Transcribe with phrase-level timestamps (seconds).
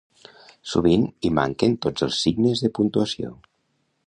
[0.71, 3.35] Sovint hi manquen tots els signes de puntuació.